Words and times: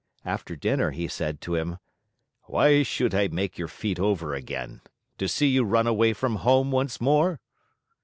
After 0.25 0.55
dinner 0.55 0.89
he 0.89 1.07
said 1.07 1.41
to 1.41 1.53
him: 1.53 1.77
"Why 2.45 2.81
should 2.81 3.13
I 3.13 3.27
make 3.27 3.59
your 3.59 3.67
feet 3.67 3.99
over 3.99 4.33
again? 4.33 4.81
To 5.19 5.27
see 5.27 5.49
you 5.49 5.63
run 5.63 5.85
away 5.85 6.11
from 6.13 6.37
home 6.37 6.71
once 6.71 6.99
more?" 6.99 7.39